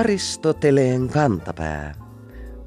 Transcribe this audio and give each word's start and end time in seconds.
Aristoteleen 0.00 1.08
kantapää. 1.08 1.94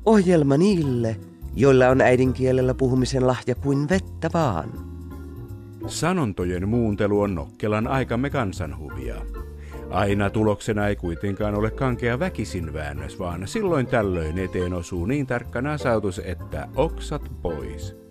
Ohjelma 0.05 0.57
niille, 0.57 1.16
joilla 1.55 1.89
on 1.89 2.02
äidinkielellä 2.02 2.73
puhumisen 2.73 3.28
lahja 3.28 3.55
kuin 3.55 3.89
vettä 3.89 4.29
vaan. 4.34 4.70
Sanontojen 5.88 6.70
muuntelu 6.70 7.21
on 7.21 7.36
nokkelan 7.36 7.88
aikamme 7.88 8.30
kansanhuvia. 8.30 9.16
Aina 9.89 10.30
tuloksena 10.30 10.88
ei 10.88 10.96
kuitenkaan 10.96 11.55
ole 11.55 11.71
kankea 11.71 12.20
väkisin 12.20 12.73
väännös, 12.73 13.20
vaan 13.20 13.47
silloin 13.47 13.88
tällöin 13.88 14.38
eteen 14.38 14.73
osuu 14.73 15.05
niin 15.05 15.27
tarkka 15.27 15.61
nasautus, 15.61 16.21
että 16.25 16.68
oksat 16.75 17.31
pois. 17.41 18.02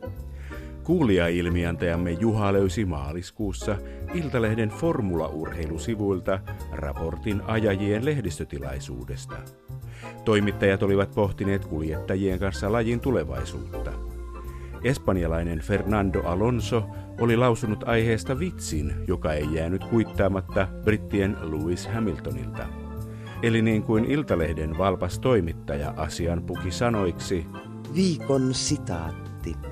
Kuulija-ilmiantajamme 0.85 2.11
Juha 2.11 2.53
löysi 2.53 2.85
maaliskuussa 2.85 3.77
Iltalehden 4.15 4.69
formulaurheilusivuilta 4.69 6.41
raportin 6.73 7.43
ajajien 7.47 8.05
lehdistötilaisuudesta. 8.05 9.37
Toimittajat 10.25 10.83
olivat 10.83 11.15
pohtineet 11.15 11.65
kuljettajien 11.65 12.39
kanssa 12.39 12.73
lajin 12.73 13.01
tulevaisuutta. 13.01 13.93
Espanjalainen 14.85 15.61
Fernando 15.61 16.21
Alonso 16.21 16.85
oli 17.21 17.37
lausunut 17.37 17.89
aiheesta 17.89 18.39
vitsin, 18.39 18.93
joka 19.07 19.33
ei 19.33 19.49
jäänyt 19.53 19.85
kuittaamatta 19.85 20.69
brittien 20.85 21.37
Lewis 21.43 21.87
Hamiltonilta. 21.87 22.67
Eli 23.43 23.63
niin 23.63 23.83
kuin 23.83 24.05
Iltalehden 24.05 24.79
valpas 24.79 25.19
toimittaja 25.19 25.95
asian 25.97 26.43
puki 26.43 26.71
sanoiksi, 26.71 27.47
Viikon 27.95 28.55
sitaatti. 28.55 29.72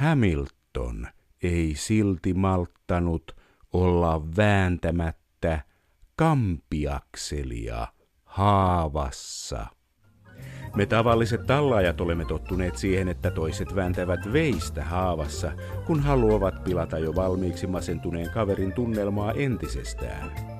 Hamilton 0.00 1.06
ei 1.42 1.74
silti 1.76 2.34
malttanut 2.34 3.36
olla 3.72 4.22
vääntämättä 4.36 5.60
kampiakselia 6.16 7.88
haavassa. 8.24 9.66
Me 10.76 10.86
tavalliset 10.86 11.46
tallaajat 11.46 12.00
olemme 12.00 12.24
tottuneet 12.24 12.76
siihen, 12.76 13.08
että 13.08 13.30
toiset 13.30 13.74
vääntävät 13.74 14.32
veistä 14.32 14.84
haavassa, 14.84 15.52
kun 15.86 16.00
haluavat 16.00 16.64
pilata 16.64 16.98
jo 16.98 17.14
valmiiksi 17.14 17.66
masentuneen 17.66 18.30
kaverin 18.30 18.72
tunnelmaa 18.72 19.32
entisestään. 19.32 20.59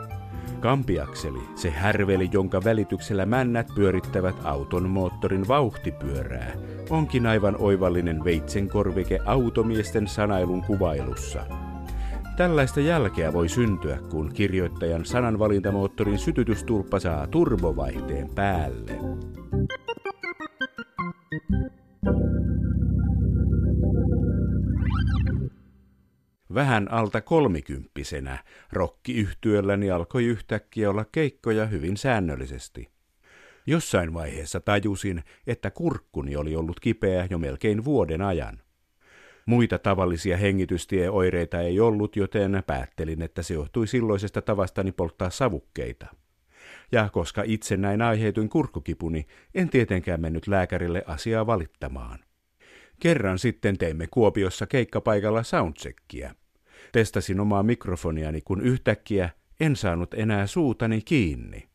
Kampiakseli, 0.61 1.39
se 1.55 1.71
härveli, 1.71 2.29
jonka 2.33 2.65
välityksellä 2.65 3.27
männät 3.27 3.67
pyörittävät 3.75 4.37
auton 4.45 4.89
moottorin 4.89 5.49
vauhtipyörää, 5.49 6.53
onkin 6.91 7.27
aivan 7.27 7.57
oivallinen 7.59 8.25
veitsenkorvike 8.25 9.19
automiesten 9.25 10.09
sanailun 10.09 10.63
kuvailussa. 10.63 11.47
Tällaista 12.37 12.81
jälkeä 12.81 13.33
voi 13.33 13.49
syntyä, 13.49 13.99
kun 14.11 14.33
kirjoittajan 14.35 15.05
sananvalintamoottorin 15.05 16.19
sytytystulppa 16.19 17.01
saa 17.01 17.27
turbovaihteen 17.27 18.29
päälle. 18.35 18.93
Vähän 26.55 26.93
alta 26.93 27.21
kolmikymppisenä 27.21 28.39
rokkiyhtyölläni 28.73 29.91
alkoi 29.91 30.25
yhtäkkiä 30.25 30.91
olla 30.91 31.05
keikkoja 31.13 31.67
hyvin 31.67 31.97
säännöllisesti. 31.97 32.89
Jossain 33.67 34.15
vaiheessa 34.15 34.61
tajusin, 34.61 35.23
että 35.47 35.71
kurkkuni 35.71 36.37
oli 36.37 36.57
ollut 36.57 36.81
kipeä 36.81 37.27
jo 37.31 37.39
melkein 37.39 37.85
vuoden 37.85 38.23
ajan. 38.23 38.61
Muita 39.47 39.79
tavallisia 39.79 40.37
hengitystieoireita 40.37 41.61
ei 41.61 41.81
ollut, 41.81 42.17
joten 42.17 42.63
päättelin, 42.67 43.23
että 43.23 43.43
se 43.43 43.55
johtui 43.55 43.87
silloisesta 43.87 44.43
tavastani 44.43 44.93
polttaa 44.93 45.31
savukkeita. 45.31 46.07
Ja 46.93 47.09
koska 47.13 47.43
itse 47.47 47.77
näin 47.77 48.03
aiheutuin 48.03 48.49
kurkkukipuni, 48.49 49.27
en 49.55 49.69
tietenkään 49.69 50.21
mennyt 50.21 50.47
lääkärille 50.47 51.03
asiaa 51.07 51.47
valittamaan. 51.47 52.19
Kerran 53.01 53.39
sitten 53.39 53.79
teimme 53.79 54.07
Kuopiossa 54.11 54.67
keikkapaikalla 54.67 55.43
soundcheckia. 55.43 56.35
Testasin 56.93 57.41
omaa 57.41 57.63
mikrofoniani, 57.63 58.41
kun 58.41 58.61
yhtäkkiä 58.61 59.31
en 59.61 59.77
saanut 59.77 60.15
enää 60.15 60.47
suutani 60.47 61.01
kiinni. 61.05 61.69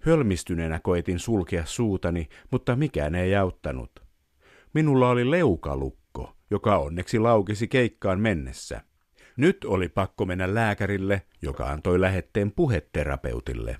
Hölmistyneenä 0.00 0.80
koetin 0.82 1.18
sulkea 1.18 1.64
suutani, 1.66 2.28
mutta 2.50 2.76
mikään 2.76 3.14
ei 3.14 3.36
auttanut. 3.36 3.90
Minulla 4.74 5.10
oli 5.10 5.30
leukalukko, 5.30 6.36
joka 6.50 6.78
onneksi 6.78 7.18
laukesi 7.18 7.68
keikkaan 7.68 8.20
mennessä. 8.20 8.80
Nyt 9.36 9.64
oli 9.64 9.88
pakko 9.88 10.26
mennä 10.26 10.54
lääkärille, 10.54 11.22
joka 11.42 11.70
antoi 11.70 12.00
lähetteen 12.00 12.52
puheterapeutille. 12.52 13.76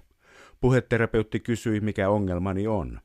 Puheterapeutti 0.60 1.40
kysyi, 1.40 1.80
mikä 1.80 2.08
ongelmani 2.08 2.66
on. 2.66 3.00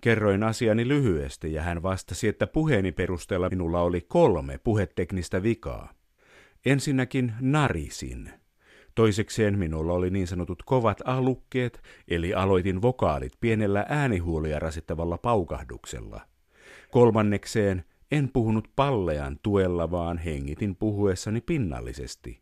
Kerroin 0.00 0.42
asiani 0.42 0.88
lyhyesti 0.88 1.52
ja 1.52 1.62
hän 1.62 1.82
vastasi, 1.82 2.28
että 2.28 2.46
puheeni 2.46 2.92
perusteella 2.92 3.48
minulla 3.48 3.80
oli 3.80 4.00
kolme 4.00 4.58
puheteknistä 4.64 5.42
vikaa. 5.42 5.99
Ensinnäkin 6.66 7.32
narisin. 7.40 8.30
Toisekseen 8.94 9.58
minulla 9.58 9.92
oli 9.92 10.10
niin 10.10 10.26
sanotut 10.26 10.62
kovat 10.62 10.98
alukkeet, 11.04 11.82
eli 12.08 12.34
aloitin 12.34 12.82
vokaalit 12.82 13.32
pienellä 13.40 13.86
äänihuolia 13.88 14.58
rasittavalla 14.58 15.18
paukahduksella. 15.18 16.20
Kolmannekseen 16.90 17.84
en 18.10 18.30
puhunut 18.32 18.68
pallean 18.76 19.38
tuella, 19.42 19.90
vaan 19.90 20.18
hengitin 20.18 20.76
puhuessani 20.76 21.40
pinnallisesti. 21.40 22.40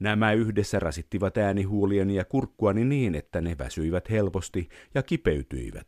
Nämä 0.00 0.32
yhdessä 0.32 0.78
rasittivat 0.78 1.38
äänihuulieni 1.38 2.14
ja 2.14 2.24
kurkkuani 2.24 2.84
niin, 2.84 3.14
että 3.14 3.40
ne 3.40 3.58
väsyivät 3.58 4.10
helposti 4.10 4.68
ja 4.94 5.02
kipeytyivät. 5.02 5.86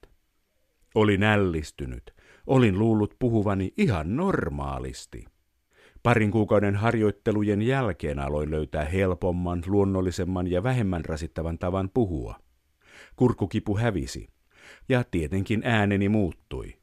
Olin 0.95 1.23
ällistynyt. 1.23 2.15
Olin 2.47 2.79
luullut 2.79 3.17
puhuvani 3.19 3.73
ihan 3.77 4.17
normaalisti. 4.17 5.25
Parin 6.03 6.31
kuukauden 6.31 6.77
harjoittelujen 6.77 7.63
jälkeen 7.63 8.19
aloin 8.19 8.51
löytää 8.51 8.85
helpomman, 8.85 9.63
luonnollisemman 9.67 10.47
ja 10.47 10.63
vähemmän 10.63 11.05
rasittavan 11.05 11.59
tavan 11.59 11.91
puhua. 11.95 12.37
Kurkukipu 13.17 13.79
hävisi. 13.79 14.29
Ja 14.89 15.05
tietenkin 15.11 15.63
ääneni 15.65 16.09
muuttui. 16.09 16.77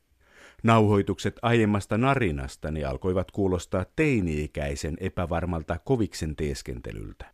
Nauhoitukset 0.63 1.35
aiemmasta 1.41 1.97
narinastani 1.97 2.83
alkoivat 2.83 3.31
kuulostaa 3.31 3.85
teini-ikäisen 3.95 4.97
epävarmalta 4.99 5.79
koviksen 5.83 6.35
teeskentelyltä. 6.35 7.25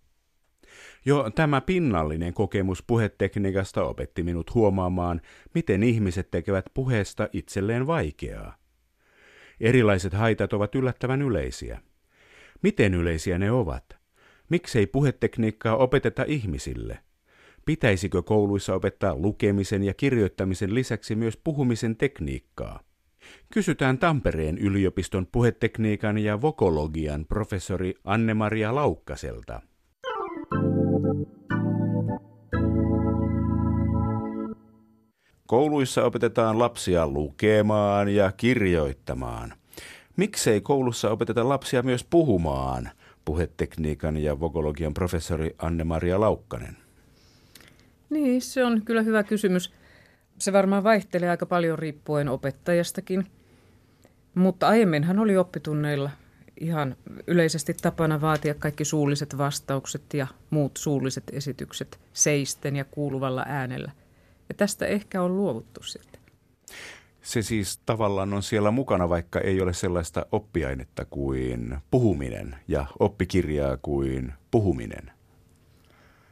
Jo 1.06 1.30
tämä 1.36 1.62
pinnallinen 1.62 2.34
kokemus 2.34 2.84
puhetekniikasta 2.88 3.84
opetti 3.84 4.24
minut 4.24 4.54
huomaamaan, 4.54 5.22
miten 5.54 5.84
ihmiset 5.84 6.32
tekevät 6.32 6.66
puheesta 6.74 7.30
itselleen 7.34 7.88
vaikeaa. 7.88 8.63
Erilaiset 9.64 10.14
haitat 10.14 10.54
ovat 10.54 10.76
yllättävän 10.76 11.22
yleisiä. 11.22 11.82
Miten 12.62 12.94
yleisiä 12.94 13.38
ne 13.38 13.52
ovat? 13.52 13.98
Miksei 14.50 14.88
puhetekniikkaa 14.88 15.76
opeteta 15.76 16.24
ihmisille? 16.28 17.00
Pitäisikö 17.66 18.22
kouluissa 18.22 18.76
opettaa 18.76 19.16
lukemisen 19.16 19.84
ja 19.84 19.94
kirjoittamisen 19.94 20.76
lisäksi 20.76 21.16
myös 21.16 21.38
puhumisen 21.38 21.96
tekniikkaa? 21.96 22.80
Kysytään 23.54 23.98
Tampereen 23.98 24.58
yliopiston 24.58 25.28
puhetekniikan 25.32 26.18
ja 26.18 26.42
vokologian 26.42 27.26
professori 27.26 27.96
Anne-Maria 28.04 28.76
Laukkaselta. 28.76 29.62
Kouluissa 35.48 36.04
opetetaan 36.04 36.60
lapsia 36.60 37.08
lukemaan 37.08 38.10
ja 38.10 38.32
kirjoittamaan. 38.32 39.54
Miksei 40.18 40.62
koulussa 40.62 41.10
opeteta 41.10 41.50
lapsia 41.50 41.84
myös 41.84 42.04
puhumaan? 42.04 42.90
Puhetekniikan 43.26 44.18
ja 44.18 44.40
vokologian 44.40 44.94
professori 44.94 45.56
Anne-Maria 45.58 46.20
Laukkanen. 46.20 46.78
Niin, 48.10 48.42
se 48.42 48.66
on 48.66 48.82
kyllä 48.86 49.02
hyvä 49.02 49.24
kysymys. 49.24 49.74
Se 50.40 50.54
varmaan 50.54 50.84
vaihtelee 50.84 51.30
aika 51.30 51.46
paljon 51.46 51.80
riippuen 51.80 52.30
opettajastakin. 52.30 53.26
Mutta 54.36 54.68
aiemminhan 54.68 55.20
oli 55.20 55.38
oppitunneilla 55.38 56.10
ihan 56.60 56.96
yleisesti 57.28 57.74
tapana 57.82 58.22
vaatia 58.22 58.54
kaikki 58.54 58.86
suulliset 58.86 59.38
vastaukset 59.38 60.14
ja 60.14 60.28
muut 60.50 60.78
suulliset 60.78 61.24
esitykset 61.32 62.00
seisten 62.14 62.76
ja 62.76 62.86
kuuluvalla 62.86 63.46
äänellä. 63.48 63.92
Ja 64.50 64.56
tästä 64.56 64.86
ehkä 64.86 65.22
on 65.22 65.38
luovuttu 65.38 65.84
sitten. 65.84 66.22
Se 67.22 67.42
siis 67.42 67.78
tavallaan 67.86 68.34
on 68.34 68.44
siellä 68.44 68.72
mukana, 68.72 69.10
vaikka 69.10 69.40
ei 69.40 69.62
ole 69.62 69.74
sellaista 69.74 70.26
oppiainetta 70.32 71.06
kuin 71.06 71.78
puhuminen 71.92 72.56
ja 72.68 72.86
oppikirjaa 73.00 73.78
kuin 73.78 74.34
puhuminen. 74.52 75.12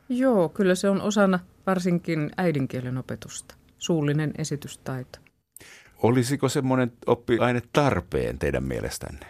Joo, 0.09 0.49
kyllä 0.49 0.75
se 0.75 0.89
on 0.89 1.01
osana 1.01 1.39
varsinkin 1.67 2.31
äidinkielen 2.37 2.97
opetusta, 2.97 3.55
suullinen 3.77 4.31
esitystaito. 4.37 5.19
Olisiko 6.03 6.49
semmoinen 6.49 6.91
oppiaine 7.05 7.61
tarpeen 7.73 8.39
teidän 8.39 8.63
mielestänne? 8.63 9.25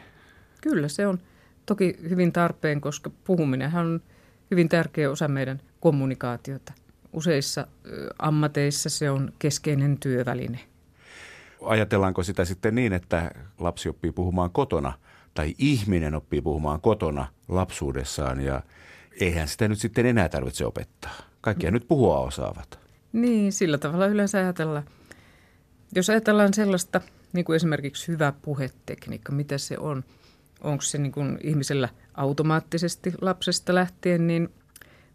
Kyllä 0.62 0.88
se 0.88 1.08
on 1.08 1.20
toki 1.66 1.98
hyvin 2.10 2.32
tarpeen, 2.34 2.82
koska 2.82 3.12
puhuminenhan 3.24 3.86
on 3.86 4.02
hyvin 4.52 4.70
tärkeä 4.70 5.12
osa 5.12 5.28
meidän 5.28 5.62
kommunikaatiota. 5.80 6.74
Useissa 7.14 7.68
ammateissa 8.20 8.90
se 8.90 9.12
on 9.12 9.34
keskeinen 9.40 9.98
työväline. 9.98 10.60
Ajatellaanko 11.66 12.24
sitä 12.24 12.46
sitten 12.46 12.76
niin, 12.76 12.94
että 12.94 13.32
lapsi 13.60 13.90
oppii 13.90 14.12
puhumaan 14.12 14.52
kotona 14.52 14.94
tai 15.34 15.56
ihminen 15.58 16.16
oppii 16.16 16.42
puhumaan 16.42 16.82
kotona 16.82 17.28
lapsuudessaan 17.48 18.42
ja 18.42 18.62
eihän 19.20 19.48
sitä 19.48 19.68
nyt 19.68 19.80
sitten 19.80 20.06
enää 20.06 20.30
tarvitse 20.30 20.66
opettaa. 20.66 21.12
Kaikkia 21.42 21.72
nyt 21.72 21.88
puhua 21.88 22.20
osaavat. 22.20 22.80
Niin, 23.14 23.54
sillä 23.54 23.78
tavalla 23.78 24.08
yleensä 24.08 24.38
ajatellaan. 24.38 24.84
Jos 25.96 26.10
ajatellaan 26.10 26.54
sellaista, 26.54 27.02
niin 27.34 27.46
kuin 27.46 27.56
esimerkiksi 27.56 28.08
hyvä 28.08 28.34
puhetekniikka, 28.42 29.32
mitä 29.32 29.58
se 29.58 29.78
on, 29.78 30.04
onko 30.62 30.82
se 30.82 30.98
niin 30.98 31.12
kuin 31.12 31.38
ihmisellä 31.44 31.90
automaattisesti 32.14 33.14
lapsesta 33.22 33.76
lähtien, 33.76 34.28
niin 34.28 34.50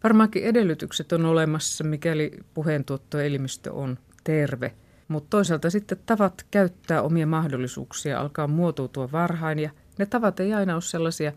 varmaankin 0.03 0.43
edellytykset 0.43 1.11
on 1.11 1.25
olemassa, 1.25 1.83
mikäli 1.83 2.31
puheentuottoelimistö 2.53 3.73
on 3.73 3.97
terve. 4.23 4.73
Mutta 5.07 5.29
toisaalta 5.29 5.69
sitten 5.69 5.97
tavat 6.05 6.45
käyttää 6.51 7.01
omia 7.01 7.27
mahdollisuuksia 7.27 8.19
alkaa 8.19 8.47
muotoutua 8.47 9.11
varhain 9.11 9.59
ja 9.59 9.69
ne 9.97 10.05
tavat 10.05 10.39
ei 10.39 10.53
aina 10.53 10.73
ole 10.73 10.81
sellaisia, 10.81 11.33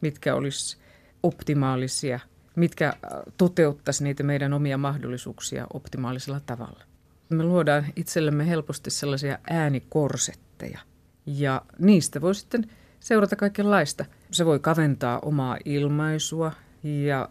mitkä 0.00 0.34
olisi 0.34 0.76
optimaalisia, 1.22 2.20
mitkä 2.56 2.88
äh, 2.88 2.94
toteuttaisi 3.36 4.04
niitä 4.04 4.22
meidän 4.22 4.52
omia 4.52 4.78
mahdollisuuksia 4.78 5.66
optimaalisella 5.74 6.40
tavalla. 6.40 6.84
Me 7.28 7.44
luodaan 7.44 7.86
itsellemme 7.96 8.48
helposti 8.48 8.90
sellaisia 8.90 9.38
äänikorsetteja 9.50 10.80
ja 11.26 11.62
niistä 11.78 12.20
voi 12.20 12.34
sitten 12.34 12.70
seurata 13.00 13.36
kaikenlaista. 13.36 14.04
Se 14.30 14.46
voi 14.46 14.58
kaventaa 14.58 15.18
omaa 15.18 15.56
ilmaisua 15.64 16.52
ja 16.82 17.28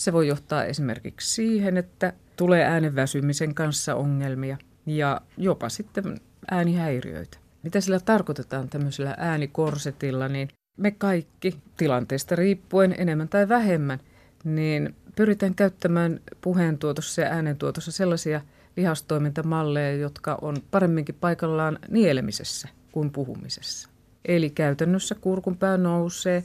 se 0.00 0.12
voi 0.12 0.28
johtaa 0.28 0.64
esimerkiksi 0.64 1.34
siihen, 1.34 1.76
että 1.76 2.12
tulee 2.36 2.64
äänen 2.64 2.94
väsymisen 2.94 3.54
kanssa 3.54 3.94
ongelmia 3.94 4.58
ja 4.86 5.20
jopa 5.36 5.68
sitten 5.68 6.20
äänihäiriöitä. 6.50 7.38
Mitä 7.62 7.80
sillä 7.80 8.00
tarkoitetaan 8.00 8.68
tämmöisellä 8.68 9.14
äänikorsetilla, 9.18 10.28
niin 10.28 10.48
me 10.76 10.90
kaikki 10.90 11.56
tilanteesta 11.76 12.36
riippuen 12.36 12.94
enemmän 12.98 13.28
tai 13.28 13.48
vähemmän, 13.48 14.00
niin 14.44 14.94
pyritään 15.16 15.54
käyttämään 15.54 16.20
puheentuotossa 16.40 17.20
ja 17.20 17.28
äänentuotossa 17.30 17.92
sellaisia 17.92 18.40
lihastoimintamalleja, 18.76 19.96
jotka 19.96 20.38
on 20.42 20.56
paremminkin 20.70 21.16
paikallaan 21.20 21.78
nielemisessä 21.88 22.68
kuin 22.92 23.10
puhumisessa. 23.10 23.88
Eli 24.24 24.50
käytännössä 24.50 25.14
kurkunpää 25.14 25.76
nousee, 25.76 26.44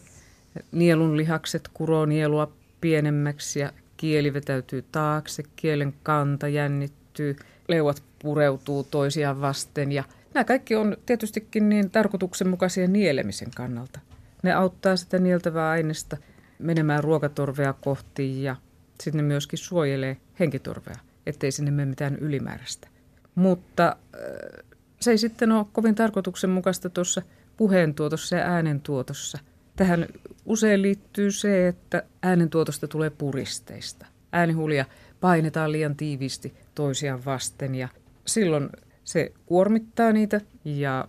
nielun 0.72 1.18
lihakset 1.18 1.70
kuroo 1.74 2.06
nielua 2.06 2.52
pienemmäksi 2.86 3.60
ja 3.60 3.72
kieli 3.98 4.34
vetäytyy 4.34 4.86
taakse, 4.92 5.44
kielen 5.56 5.94
kanta 6.04 6.48
jännittyy, 6.48 7.36
leuat 7.68 8.04
pureutuu 8.20 8.84
toisiaan 8.84 9.42
vasten 9.42 9.92
ja 9.92 10.04
nämä 10.34 10.44
kaikki 10.44 10.76
on 10.76 10.98
tietystikin 11.06 11.70
niin 11.70 11.90
tarkoituksenmukaisia 11.90 12.88
nielemisen 12.88 13.52
kannalta. 13.56 14.00
Ne 14.44 14.54
auttaa 14.54 14.96
sitä 14.96 15.20
nieltävää 15.20 15.70
aineesta 15.70 16.18
menemään 16.60 17.04
ruokatorvea 17.04 17.74
kohti 17.74 18.44
ja 18.44 18.56
sitten 19.02 19.18
ne 19.18 19.24
myöskin 19.24 19.60
suojelee 19.60 20.18
henkitorvea, 20.40 21.00
ettei 21.26 21.52
sinne 21.52 21.72
mene 21.72 21.90
mitään 21.90 22.16
ylimääräistä. 22.16 22.88
Mutta 23.36 23.88
äh, 23.88 24.66
se 25.00 25.12
ei 25.12 25.18
sitten 25.18 25.52
ole 25.52 25.66
kovin 25.74 25.96
tarkoituksenmukaista 25.96 26.90
tuossa 26.90 27.22
puheentuotossa 27.58 28.36
ja 28.36 28.46
äänentuotossa. 28.46 29.40
Tähän 29.76 30.08
usein 30.46 30.82
liittyy 30.82 31.32
se, 31.32 31.68
että 31.68 32.04
äänentuotosta 32.24 32.88
tulee 32.88 33.10
puristeista. 33.10 34.06
Äänihulia 34.32 34.86
painetaan 35.22 35.72
liian 35.72 35.96
tiiviisti 35.96 36.54
toisiaan 36.76 37.26
vasten 37.26 37.76
ja 37.76 37.88
silloin 38.26 38.70
se 39.04 39.32
kuormittaa 39.46 40.12
niitä 40.12 40.42
ja 40.66 41.08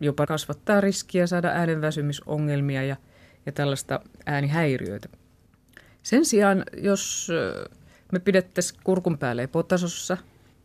jopa 0.00 0.26
kasvattaa 0.26 0.80
riskiä 0.80 1.26
saada 1.26 1.48
äänenväsymisongelmia 1.48 2.82
ja, 2.82 2.96
ja 3.46 3.52
tällaista 3.52 4.00
äänihäiriöitä. 4.26 5.08
Sen 6.02 6.24
sijaan, 6.24 6.64
jos 6.76 7.28
me 8.12 8.18
pidettäisiin 8.18 8.80
kurkun 8.84 9.18
päälle 9.18 9.42
epotasossa 9.42 10.16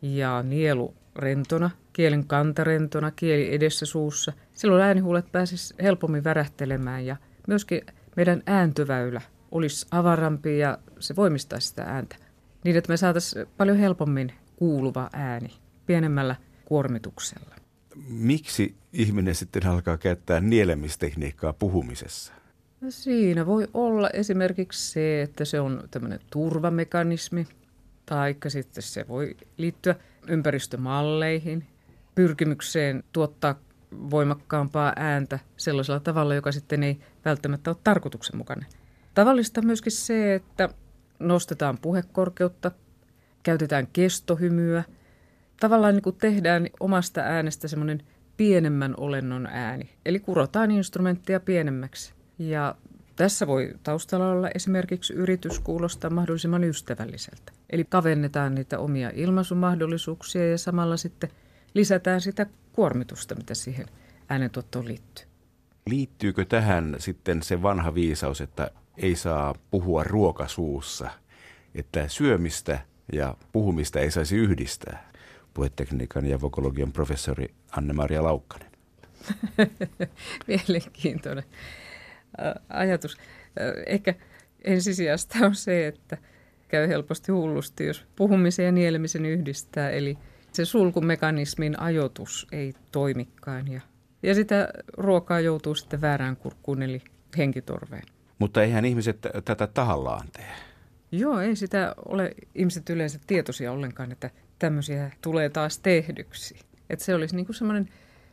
ja 0.02 0.42
nielu 0.42 0.94
rentona, 1.16 1.70
kielen 1.92 2.26
kanta 2.26 2.64
rentona, 2.64 3.10
kieli 3.10 3.54
edessä 3.54 3.86
suussa, 3.86 4.32
silloin 4.54 4.82
äänihuulet 4.82 5.32
pääsisi 5.32 5.74
helpommin 5.82 6.24
värähtelemään 6.24 7.06
ja 7.06 7.16
myöskin 7.48 7.80
meidän 8.16 8.42
ääntöväylä 8.46 9.20
olisi 9.50 9.86
avarampi 9.90 10.58
ja 10.58 10.78
se 10.98 11.16
voimistaisi 11.16 11.68
sitä 11.68 11.82
ääntä. 11.82 12.16
Niin, 12.64 12.76
että 12.76 12.92
me 12.92 12.96
saataisiin 12.96 13.46
paljon 13.56 13.76
helpommin 13.76 14.32
kuuluva 14.56 15.10
ääni 15.12 15.50
pienemmällä 15.86 16.36
kuormituksella. 16.64 17.54
Miksi 18.08 18.74
ihminen 18.92 19.34
sitten 19.34 19.66
alkaa 19.66 19.98
käyttää 19.98 20.40
nielemistekniikkaa 20.40 21.52
puhumisessa? 21.52 22.32
No 22.80 22.90
siinä 22.90 23.46
voi 23.46 23.68
olla 23.74 24.10
esimerkiksi 24.10 24.92
se, 24.92 25.22
että 25.22 25.44
se 25.44 25.60
on 25.60 25.88
tämmöinen 25.90 26.20
turvamekanismi, 26.30 27.46
tai 28.06 28.36
sitten 28.48 28.82
se 28.82 29.08
voi 29.08 29.36
liittyä 29.56 29.94
ympäristömalleihin, 30.26 31.66
pyrkimykseen 32.14 33.04
tuottaa 33.12 33.54
voimakkaampaa 34.10 34.92
ääntä 34.96 35.38
sellaisella 35.56 36.00
tavalla, 36.00 36.34
joka 36.34 36.52
sitten 36.52 36.82
ei 36.82 37.00
välttämättä 37.24 37.70
ole 37.70 37.76
tarkoituksenmukainen. 37.84 38.66
Tavallista 39.14 39.62
myöskin 39.62 39.92
se, 39.92 40.34
että 40.34 40.68
nostetaan 41.18 41.78
puhekorkeutta, 41.82 42.70
käytetään 43.42 43.86
kestohymyä– 43.86 44.84
tavallaan 45.62 45.94
niin 45.94 46.02
kuin 46.02 46.16
tehdään 46.16 46.68
omasta 46.80 47.20
äänestä 47.20 47.68
semmoinen 47.68 48.02
pienemmän 48.36 48.94
olennon 48.96 49.46
ääni. 49.46 49.90
Eli 50.06 50.20
kurotaan 50.20 50.70
instrumenttia 50.70 51.40
pienemmäksi. 51.40 52.12
Ja 52.38 52.74
tässä 53.16 53.46
voi 53.46 53.74
taustalla 53.82 54.30
olla 54.30 54.50
esimerkiksi 54.54 55.12
yritys 55.12 55.60
kuulostaa 55.60 56.10
mahdollisimman 56.10 56.64
ystävälliseltä. 56.64 57.52
Eli 57.70 57.84
kavennetaan 57.84 58.54
niitä 58.54 58.78
omia 58.78 59.10
ilmaisumahdollisuuksia 59.14 60.50
ja 60.50 60.58
samalla 60.58 60.96
sitten 60.96 61.30
lisätään 61.74 62.20
sitä 62.20 62.46
kuormitusta, 62.72 63.34
mitä 63.34 63.54
siihen 63.54 63.86
äänentuottoon 64.28 64.88
liittyy. 64.88 65.31
Liittyykö 65.86 66.44
tähän 66.44 66.96
sitten 66.98 67.42
se 67.42 67.62
vanha 67.62 67.94
viisaus, 67.94 68.40
että 68.40 68.70
ei 68.96 69.16
saa 69.16 69.54
puhua 69.70 70.04
ruokasuussa, 70.04 71.10
että 71.74 72.08
syömistä 72.08 72.80
ja 73.12 73.36
puhumista 73.52 74.00
ei 74.00 74.10
saisi 74.10 74.36
yhdistää? 74.36 75.12
puhetekniikan 75.54 76.26
ja 76.26 76.40
vokologian 76.40 76.92
professori 76.92 77.54
Anne-Maria 77.70 78.22
Laukkanen. 78.22 78.72
Mielenkiintoinen 80.48 81.44
ajatus. 82.68 83.16
Ehkä 83.86 84.14
ensisijasta 84.64 85.38
on 85.46 85.54
se, 85.54 85.86
että 85.86 86.18
käy 86.68 86.88
helposti 86.88 87.32
hullusti, 87.32 87.86
jos 87.86 88.06
puhumisen 88.16 88.66
ja 88.66 88.72
nielemisen 88.72 89.26
yhdistää. 89.26 89.90
Eli 89.90 90.18
se 90.52 90.64
sulkumekanismin 90.64 91.80
ajoitus 91.80 92.46
ei 92.52 92.74
toimikaan 92.92 93.68
ja, 93.68 93.80
ja 94.22 94.34
sitä 94.34 94.68
ruokaa 94.96 95.40
joutuu 95.40 95.74
sitten 95.74 96.00
väärään 96.00 96.36
kurkkuun 96.36 96.82
eli 96.82 97.02
henkitorveen. 97.38 98.02
Mutta 98.38 98.62
eihän 98.62 98.84
ihmiset 98.84 99.26
tätä 99.44 99.66
tahallaan 99.66 100.28
tee. 100.32 100.52
Joo, 101.12 101.40
ei 101.40 101.56
sitä 101.56 101.94
ole 102.06 102.34
ihmiset 102.54 102.90
yleensä 102.90 103.18
tietoisia 103.26 103.72
ollenkaan, 103.72 104.12
että 104.12 104.30
tämmöisiä 104.58 105.10
tulee 105.20 105.48
taas 105.48 105.78
tehdyksi. 105.78 106.58
Että 106.90 107.04
se 107.04 107.14
olisi 107.14 107.36
niin 107.36 107.46
kuin 107.46 107.56
semmoinen 107.56 107.88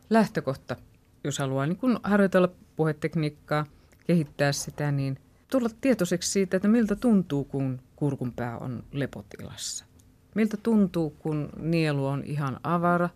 lähtökohta, 0.10 0.75
jos 1.24 1.39
haluaa 1.39 1.65
niin 1.65 1.77
kuin 1.77 1.98
harjoitella 2.03 2.50
puhetekniikkaa, 2.75 3.65
kehittää 4.08 4.51
sitä, 4.51 4.91
niin 4.91 5.17
tulla 5.51 5.69
tietoiseksi 5.81 6.31
siitä, 6.31 6.58
että 6.58 6.67
miltä 6.67 6.96
tuntuu, 6.96 7.43
kun 7.43 7.79
kurkunpää 7.96 8.58
on 8.58 8.84
lepotilassa. 8.91 9.86
Miltä 10.36 10.58
tuntuu, 10.58 11.10
kun 11.10 11.50
nielu 11.58 12.05
on 12.05 12.24
ihan 12.24 12.60
avara. 12.63 13.10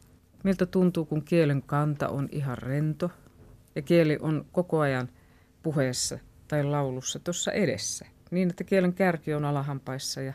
Miltä 0.44 0.66
tuntuu, 0.66 1.06
kun 1.06 1.24
kielen 1.24 1.64
kanta 1.66 2.10
on 2.10 2.30
ihan 2.32 2.58
rento. 2.58 3.12
Ja 3.76 3.82
kieli 3.82 4.18
on 4.22 4.46
koko 4.52 4.80
ajan 4.80 5.10
puheessa 5.64 6.20
tai 6.48 6.64
laulussa 6.64 7.20
tuossa 7.20 7.52
edessä. 7.52 8.06
Niin, 8.32 8.50
että 8.50 8.64
kielen 8.64 8.94
kärki 8.94 9.34
on 9.34 9.46
alahampaissa 9.46 10.22
ja 10.22 10.34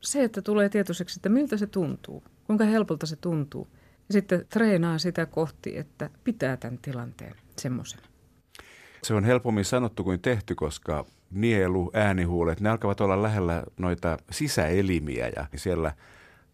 se, 0.00 0.24
että 0.24 0.42
tulee 0.42 0.68
tietoiseksi, 0.68 1.18
että 1.18 1.28
miltä 1.28 1.56
se 1.56 1.66
tuntuu, 1.66 2.24
kuinka 2.44 2.64
helpolta 2.64 3.06
se 3.06 3.16
tuntuu. 3.16 3.68
Ja 4.08 4.12
sitten 4.12 4.46
treenaa 4.48 4.98
sitä 4.98 5.26
kohti, 5.26 5.78
että 5.78 6.10
pitää 6.24 6.56
tämän 6.56 6.78
tilanteen 6.78 7.34
semmoisena. 7.58 8.02
Se 9.02 9.14
on 9.14 9.24
helpommin 9.24 9.64
sanottu 9.64 10.04
kuin 10.04 10.20
tehty, 10.20 10.54
koska 10.54 11.04
nielu, 11.30 11.90
äänihuulet, 11.94 12.60
ne 12.60 12.70
alkavat 12.70 13.00
olla 13.00 13.22
lähellä 13.22 13.62
noita 13.78 14.18
sisäelimiä 14.30 15.28
ja 15.36 15.46
siellä 15.56 15.92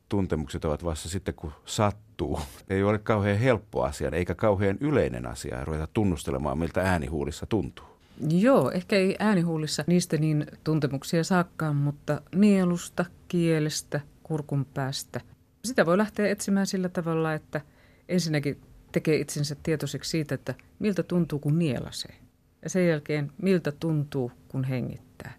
tuntemukset 0.09 0.65
ovat 0.65 0.85
vasta 0.85 1.09
sitten, 1.09 1.35
kun 1.35 1.53
sattuu. 1.65 2.41
Ei 2.71 2.83
ole 2.83 2.99
kauhean 2.99 3.39
helppo 3.39 3.83
asia, 3.83 4.11
eikä 4.13 4.35
kauhean 4.35 4.77
yleinen 4.81 5.27
asia 5.27 5.65
ruveta 5.65 5.89
tunnustelemaan, 5.93 6.59
miltä 6.59 6.81
äänihuulissa 6.81 7.47
tuntuu. 7.47 7.87
Joo, 8.31 8.71
ehkä 8.71 8.97
ei 8.97 9.17
äänihuulissa 9.19 9.85
niistä 9.87 10.17
niin 10.17 10.47
tuntemuksia 10.65 11.25
saakkaan, 11.25 11.77
mutta 11.77 12.21
nielusta, 12.35 13.05
kielestä, 13.29 14.01
kurkun 14.23 14.67
päästä. 14.75 15.21
Sitä 15.65 15.87
voi 15.87 15.99
lähteä 15.99 16.29
etsimään 16.29 16.67
sillä 16.67 16.89
tavalla, 16.89 17.35
että 17.35 17.61
ensinnäkin 18.09 18.61
tekee 18.93 19.17
itsensä 19.17 19.57
tietoiseksi 19.63 20.11
siitä, 20.11 20.35
että 20.35 20.55
miltä 20.79 21.03
tuntuu, 21.03 21.39
kun 21.39 21.59
nielasee. 21.59 22.15
Ja 22.63 22.71
sen 22.71 22.89
jälkeen, 22.89 23.33
miltä 23.43 23.73
tuntuu, 23.73 24.33
kun 24.49 24.65
hengittää. 24.65 25.33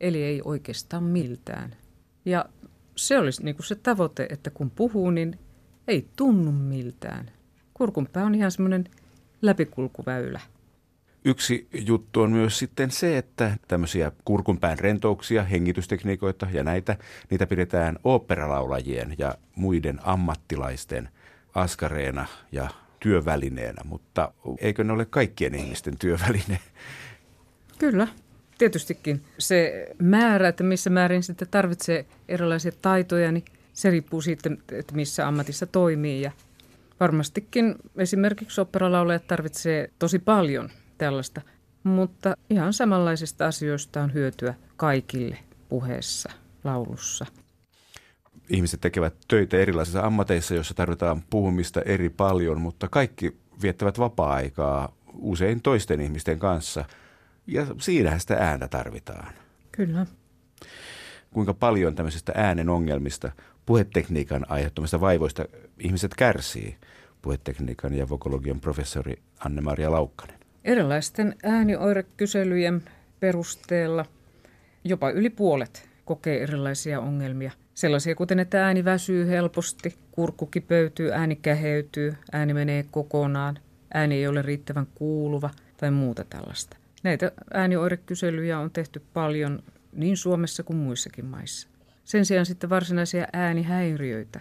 Eli 0.00 0.22
ei 0.22 0.42
oikeastaan 0.44 1.04
miltään. 1.04 1.76
Ja 2.24 2.44
se 3.08 3.18
olisi 3.18 3.44
niin 3.44 3.56
kuin 3.56 3.66
se 3.66 3.74
tavoite, 3.74 4.26
että 4.30 4.50
kun 4.50 4.70
puhuu, 4.70 5.10
niin 5.10 5.38
ei 5.88 6.08
tunnu 6.16 6.52
miltään. 6.52 7.30
Kurkunpää 7.74 8.24
on 8.24 8.34
ihan 8.34 8.50
semmoinen 8.50 8.84
läpikulkuväylä. 9.42 10.40
Yksi 11.24 11.68
juttu 11.86 12.20
on 12.20 12.32
myös 12.32 12.58
sitten 12.58 12.90
se, 12.90 13.18
että 13.18 13.56
tämmöisiä 13.68 14.12
kurkunpään 14.24 14.78
rentouksia, 14.78 15.44
hengitystekniikoita 15.44 16.46
ja 16.52 16.64
näitä, 16.64 16.96
niitä 17.30 17.46
pidetään 17.46 17.98
oopperalaulajien 18.04 19.14
ja 19.18 19.34
muiden 19.56 20.00
ammattilaisten 20.02 21.08
askareena 21.54 22.26
ja 22.52 22.70
työvälineenä, 23.00 23.82
mutta 23.84 24.32
eikö 24.58 24.84
ne 24.84 24.92
ole 24.92 25.04
kaikkien 25.04 25.54
ihmisten 25.54 25.98
työväline? 25.98 26.60
Kyllä, 27.78 28.08
tietystikin. 28.60 29.22
Se 29.38 29.88
määrä, 29.98 30.48
että 30.48 30.64
missä 30.64 30.90
määrin 30.90 31.22
sitten 31.22 31.48
tarvitsee 31.50 32.06
erilaisia 32.28 32.72
taitoja, 32.82 33.32
niin 33.32 33.44
se 33.72 33.90
riippuu 33.90 34.20
siitä, 34.20 34.50
että 34.72 34.94
missä 34.94 35.28
ammatissa 35.28 35.66
toimii. 35.66 36.22
Ja 36.22 36.32
varmastikin 37.00 37.74
esimerkiksi 37.96 38.60
operalaulajat 38.60 39.26
tarvitsee 39.26 39.90
tosi 39.98 40.18
paljon 40.18 40.68
tällaista, 40.98 41.40
mutta 41.82 42.36
ihan 42.50 42.72
samanlaisista 42.72 43.46
asioista 43.46 44.02
on 44.02 44.14
hyötyä 44.14 44.54
kaikille 44.76 45.38
puheessa, 45.68 46.30
laulussa. 46.64 47.26
Ihmiset 48.48 48.80
tekevät 48.80 49.14
töitä 49.28 49.56
erilaisissa 49.56 50.00
ammateissa, 50.00 50.54
joissa 50.54 50.74
tarvitaan 50.74 51.22
puhumista 51.30 51.82
eri 51.82 52.08
paljon, 52.08 52.60
mutta 52.60 52.88
kaikki 52.88 53.36
viettävät 53.62 53.98
vapaa-aikaa 53.98 54.92
usein 55.18 55.62
toisten 55.62 56.00
ihmisten 56.00 56.38
kanssa. 56.38 56.84
Ja 57.46 57.66
siinähän 57.78 58.20
sitä 58.20 58.34
ääntä 58.34 58.68
tarvitaan. 58.68 59.34
Kyllä. 59.72 60.06
Kuinka 61.30 61.54
paljon 61.54 61.94
tämmöisestä 61.94 62.32
äänen 62.36 62.68
ongelmista, 62.68 63.32
puhetekniikan 63.66 64.46
aiheuttamista 64.48 65.00
vaivoista 65.00 65.44
ihmiset 65.78 66.14
kärsii? 66.14 66.76
Puhetekniikan 67.22 67.94
ja 67.94 68.08
vokologian 68.08 68.60
professori 68.60 69.22
Anne-Maria 69.44 69.90
Laukkanen. 69.90 70.40
Erilaisten 70.64 71.36
äänioirekyselyjen 71.42 72.82
perusteella 73.20 74.04
jopa 74.84 75.10
yli 75.10 75.30
puolet 75.30 75.88
kokee 76.04 76.42
erilaisia 76.42 77.00
ongelmia. 77.00 77.50
Sellaisia 77.74 78.14
kuten, 78.14 78.38
että 78.38 78.66
ääni 78.66 78.84
väsyy 78.84 79.28
helposti, 79.28 79.94
kurkku 80.12 80.46
kipeytyy, 80.46 81.12
ääni 81.12 81.36
käheytyy, 81.36 82.14
ääni 82.32 82.54
menee 82.54 82.84
kokonaan, 82.90 83.58
ääni 83.94 84.14
ei 84.14 84.26
ole 84.26 84.42
riittävän 84.42 84.86
kuuluva 84.94 85.50
tai 85.76 85.90
muuta 85.90 86.24
tällaista. 86.24 86.76
Näitä 87.02 87.32
äänioirekyselyjä 87.54 88.58
on 88.58 88.70
tehty 88.70 89.02
paljon 89.14 89.62
niin 89.92 90.16
Suomessa 90.16 90.62
kuin 90.62 90.76
muissakin 90.76 91.24
maissa. 91.24 91.68
Sen 92.04 92.26
sijaan 92.26 92.46
sitten 92.46 92.70
varsinaisia 92.70 93.26
äänihäiriöitä, 93.32 94.40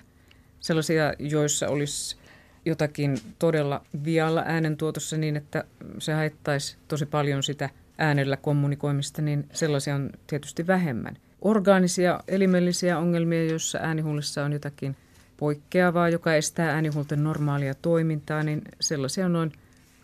sellaisia, 0.60 1.14
joissa 1.20 1.68
olisi 1.68 2.18
jotakin 2.66 3.18
todella 3.40 3.86
vialla 4.04 4.44
äänentuotossa 4.46 5.18
niin, 5.18 5.38
että 5.38 5.64
se 6.00 6.14
haittaisi 6.14 6.78
tosi 6.88 7.06
paljon 7.06 7.44
sitä 7.44 7.70
äänellä 7.98 8.38
kommunikoimista, 8.38 9.22
niin 9.22 9.50
sellaisia 9.54 9.96
on 9.96 10.10
tietysti 10.28 10.68
vähemmän. 10.68 11.18
Orgaanisia, 11.42 12.20
elimellisiä 12.28 12.98
ongelmia, 12.98 13.46
joissa 13.46 13.80
äänihullissa 13.82 14.46
on 14.46 14.54
jotakin 14.54 14.96
poikkeavaa, 15.38 16.10
joka 16.10 16.36
estää 16.36 16.72
äänihuulten 16.72 17.24
normaalia 17.24 17.74
toimintaa, 17.74 18.44
niin 18.44 18.62
sellaisia 18.80 19.26
on 19.26 19.34
noin 19.34 19.52
8-10-12 20.00 20.02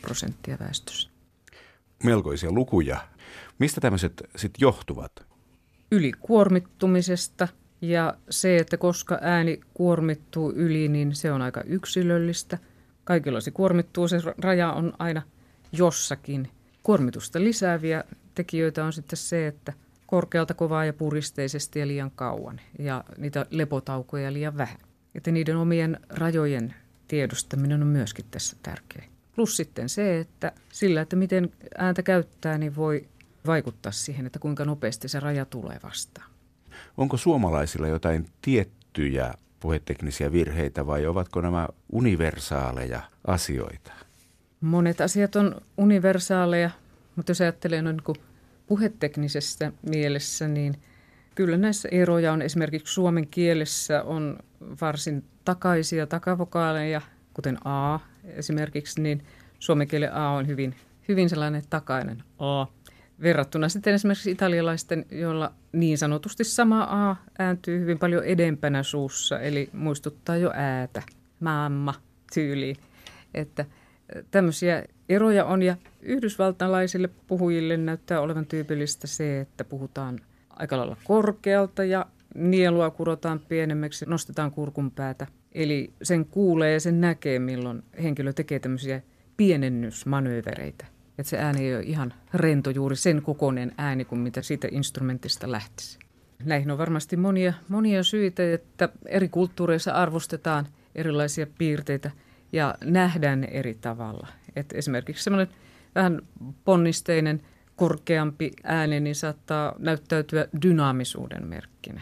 prosenttia 0.00 0.56
väestössä. 0.60 1.10
Melkoisia 2.04 2.52
lukuja. 2.52 3.08
Mistä 3.58 3.80
tämmöiset 3.80 4.22
sitten 4.36 4.60
johtuvat? 4.60 5.12
Ylikuormittumisesta– 5.90 7.48
ja 7.80 8.14
se, 8.30 8.56
että 8.56 8.76
koska 8.76 9.18
ääni 9.20 9.60
kuormittuu 9.74 10.52
yli, 10.52 10.88
niin 10.88 11.14
se 11.14 11.32
on 11.32 11.42
aika 11.42 11.60
yksilöllistä. 11.60 12.58
Kaikilla 13.04 13.40
se 13.40 13.50
kuormittuu, 13.50 14.08
se 14.08 14.16
raja 14.38 14.72
on 14.72 14.92
aina 14.98 15.22
jossakin. 15.72 16.50
Kuormitusta 16.82 17.40
lisääviä 17.40 18.04
tekijöitä 18.34 18.84
on 18.84 18.92
sitten 18.92 19.16
se, 19.16 19.46
että 19.46 19.72
korkealta 20.06 20.54
kovaa 20.54 20.84
ja 20.84 20.92
puristeisesti 20.92 21.78
ja 21.78 21.86
liian 21.86 22.10
kauan 22.10 22.60
ja 22.78 23.04
niitä 23.18 23.46
lepotaukoja 23.50 24.32
liian 24.32 24.56
vähän. 24.56 24.78
Että 25.14 25.30
niiden 25.30 25.56
omien 25.56 26.00
rajojen 26.08 26.74
tiedostaminen 27.08 27.82
on 27.82 27.88
myöskin 27.88 28.24
tässä 28.30 28.56
tärkeä. 28.62 29.04
Plus 29.36 29.56
sitten 29.56 29.88
se, 29.88 30.18
että 30.18 30.52
sillä, 30.72 31.00
että 31.00 31.16
miten 31.16 31.52
ääntä 31.78 32.02
käyttää, 32.02 32.58
niin 32.58 32.76
voi 32.76 33.08
vaikuttaa 33.46 33.92
siihen, 33.92 34.26
että 34.26 34.38
kuinka 34.38 34.64
nopeasti 34.64 35.08
se 35.08 35.20
raja 35.20 35.44
tulee 35.44 35.80
vastaan. 35.82 36.30
Onko 36.96 37.16
suomalaisilla 37.16 37.88
jotain 37.88 38.26
tiettyjä 38.42 39.34
puheteknisiä 39.60 40.32
virheitä 40.32 40.86
vai 40.86 41.06
ovatko 41.06 41.40
nämä 41.40 41.68
universaaleja 41.92 43.00
asioita? 43.26 43.92
Monet 44.60 45.00
asiat 45.00 45.36
on 45.36 45.60
universaaleja, 45.76 46.70
mutta 47.16 47.30
jos 47.30 47.40
ajattelee 47.40 47.82
noin 47.82 47.96
niin 48.06 48.24
puheteknisessä 48.66 49.72
mielessä, 49.90 50.48
niin 50.48 50.76
kyllä 51.34 51.56
näissä 51.56 51.88
eroja 51.92 52.32
on. 52.32 52.42
Esimerkiksi 52.42 52.94
suomen 52.94 53.26
kielessä 53.26 54.02
on 54.02 54.38
varsin 54.80 55.24
takaisia 55.44 56.06
takavokaaleja, 56.06 57.00
kuten 57.34 57.58
A 57.66 57.98
esimerkiksi, 58.24 59.02
niin 59.02 59.22
suomen 59.58 59.88
kielen 59.88 60.14
A 60.14 60.30
on 60.30 60.46
hyvin, 60.46 60.74
hyvin 61.08 61.28
sellainen 61.28 61.62
takainen 61.70 62.22
A. 62.38 62.66
Verrattuna 63.22 63.68
sitten 63.68 63.94
esimerkiksi 63.94 64.30
italialaisten, 64.30 65.06
joilla 65.10 65.52
niin 65.72 65.98
sanotusti 65.98 66.44
sama 66.44 66.82
A 66.82 67.16
ääntyy 67.38 67.80
hyvin 67.80 67.98
paljon 67.98 68.24
edempänä 68.24 68.82
suussa, 68.82 69.40
eli 69.40 69.70
muistuttaa 69.72 70.36
jo 70.36 70.50
äätä, 70.54 71.02
mamma 71.40 71.94
tyyliin. 72.34 72.76
Että 73.34 73.64
tämmöisiä 74.30 74.84
eroja 75.08 75.44
on 75.44 75.62
ja 75.62 75.76
yhdysvaltalaisille 76.02 77.08
puhujille 77.26 77.76
näyttää 77.76 78.20
olevan 78.20 78.46
tyypillistä 78.46 79.06
se, 79.06 79.40
että 79.40 79.64
puhutaan 79.64 80.20
aika 80.50 80.76
lailla 80.76 80.96
korkealta 81.04 81.84
ja 81.84 82.06
nielua 82.36 82.90
kurotaan 82.90 83.40
pienemmäksi, 83.40 84.04
nostetaan 84.08 84.50
kurkun 84.50 84.90
päätä. 84.90 85.26
Eli 85.52 85.92
sen 86.02 86.26
kuulee 86.26 86.72
ja 86.72 86.80
sen 86.80 87.00
näkee, 87.00 87.38
milloin 87.38 87.82
henkilö 88.02 88.32
tekee 88.32 88.58
tämmöisiä 88.58 89.02
pienennysmanöövereitä. 89.36 90.86
Että 91.18 91.30
se 91.30 91.38
ääni 91.38 91.66
ei 91.66 91.74
ole 91.74 91.82
ihan 91.82 92.14
rento 92.34 92.70
juuri 92.70 92.96
sen 92.96 93.22
kokoinen 93.22 93.72
ääni 93.78 94.04
kuin 94.04 94.18
mitä 94.18 94.42
siitä 94.42 94.68
instrumentista 94.70 95.50
lähtisi. 95.50 95.98
Näihin 96.44 96.70
on 96.70 96.78
varmasti 96.78 97.16
monia, 97.16 97.52
monia 97.68 98.02
syitä, 98.02 98.52
että 98.52 98.88
eri 99.06 99.28
kulttuureissa 99.28 99.92
arvostetaan 99.92 100.66
erilaisia 100.94 101.46
piirteitä 101.58 102.10
ja 102.52 102.74
nähdään 102.84 103.40
ne 103.40 103.48
eri 103.50 103.74
tavalla. 103.74 104.28
Et 104.56 104.72
esimerkiksi 104.72 105.24
semmoinen 105.24 105.54
vähän 105.94 106.22
ponnisteinen, 106.64 107.42
korkeampi 107.76 108.50
ääni 108.64 109.00
niin 109.00 109.14
saattaa 109.14 109.74
näyttäytyä 109.78 110.48
dynaamisuuden 110.62 111.46
merkkinä. 111.46 112.00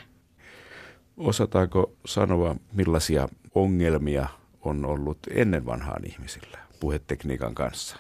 Osataanko 1.17 1.93
sanoa, 2.07 2.57
millaisia 2.73 3.29
ongelmia 3.55 4.29
on 4.63 4.85
ollut 4.85 5.19
ennen 5.31 5.67
vanhaan 5.67 6.03
ihmisillä 6.07 6.59
puhetekniikan 6.81 7.55
kanssa? 7.55 7.97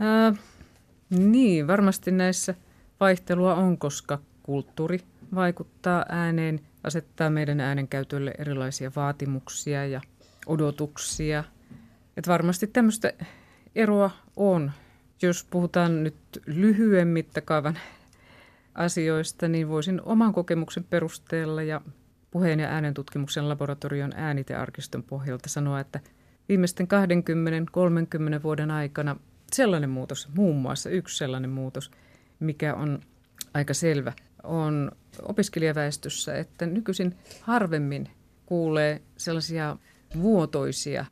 Ää, 0.00 0.34
niin, 1.10 1.66
varmasti 1.66 2.10
näissä 2.10 2.54
vaihtelua 3.00 3.54
on, 3.54 3.78
koska 3.78 4.18
kulttuuri 4.42 5.00
vaikuttaa 5.34 6.04
ääneen, 6.08 6.60
asettaa 6.84 7.30
meidän 7.30 7.60
äänenkäytölle 7.60 8.34
erilaisia 8.38 8.92
vaatimuksia 8.96 9.86
ja 9.86 10.00
odotuksia. 10.46 11.44
Et 12.16 12.28
varmasti 12.28 12.66
tämmöistä 12.66 13.12
eroa 13.74 14.10
on. 14.36 14.72
Jos 15.22 15.46
puhutaan 15.50 16.04
nyt 16.04 16.16
lyhyen 16.46 17.08
mittakaavan 17.08 17.78
asioista, 18.74 19.48
niin 19.48 19.68
voisin 19.68 20.00
oman 20.04 20.32
kokemuksen 20.32 20.84
perusteella 20.84 21.62
ja 21.62 21.80
puheen 22.30 22.60
ja 22.60 22.68
äänentutkimuksen 22.68 23.48
laboratorion 23.48 24.12
äänitearkiston 24.16 25.02
pohjalta 25.02 25.48
sanoa, 25.48 25.80
että 25.80 26.00
viimeisten 26.48 26.88
20-30 28.38 28.42
vuoden 28.42 28.70
aikana 28.70 29.16
sellainen 29.52 29.90
muutos, 29.90 30.28
muun 30.36 30.56
muassa 30.56 30.90
yksi 30.90 31.16
sellainen 31.16 31.50
muutos, 31.50 31.90
mikä 32.40 32.74
on 32.74 33.00
aika 33.54 33.74
selvä, 33.74 34.12
on 34.42 34.92
opiskelijaväestössä, 35.22 36.34
että 36.34 36.66
nykyisin 36.66 37.14
harvemmin 37.40 38.08
kuulee 38.46 39.02
sellaisia 39.16 39.76
vuotoisia, 40.20 41.04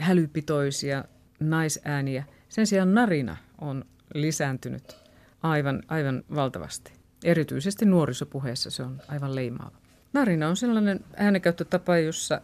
hälypitoisia 0.00 1.04
naisääniä. 1.40 2.24
Sen 2.48 2.66
sijaan 2.66 2.94
narina 2.94 3.36
on 3.58 3.84
lisääntynyt 4.14 4.96
aivan, 5.42 5.82
aivan 5.88 6.24
valtavasti. 6.34 6.92
Erityisesti 7.24 7.84
nuorisopuheessa 7.84 8.70
se 8.70 8.82
on 8.82 9.00
aivan 9.08 9.34
leimaava. 9.34 9.79
Narina 10.12 10.48
on 10.48 10.56
sellainen 10.56 11.00
äänenkäyttötapa, 11.16 11.98
jossa 11.98 12.40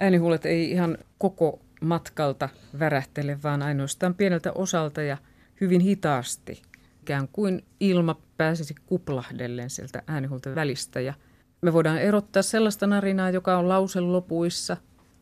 äänihuulet 0.00 0.46
ei 0.46 0.70
ihan 0.70 0.98
koko 1.18 1.60
matkalta 1.80 2.48
värähtele, 2.78 3.38
vaan 3.42 3.62
ainoastaan 3.62 4.14
pieneltä 4.14 4.52
osalta 4.52 5.02
ja 5.02 5.16
hyvin 5.60 5.80
hitaasti. 5.80 6.62
Ikään 7.02 7.28
kuin 7.28 7.64
ilma 7.80 8.20
pääsisi 8.36 8.74
kuplahdellen 8.86 9.70
sieltä 9.70 10.02
äänihuulten 10.06 10.54
välistä. 10.54 11.00
Ja 11.00 11.14
me 11.62 11.72
voidaan 11.72 11.98
erottaa 11.98 12.42
sellaista 12.42 12.86
narinaa, 12.86 13.30
joka 13.30 13.58
on 13.58 13.68
lauselopuissa. 13.68 14.76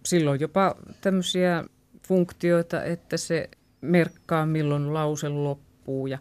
Silloin 0.07 0.41
jopa 0.41 0.75
tämmöisiä 1.01 1.65
funktioita, 2.09 2.83
että 2.85 3.17
se 3.17 3.51
merkkaa 3.81 4.47
milloin 4.47 4.95
lause 4.95 5.29
loppuu 5.29 6.07
ja 6.07 6.19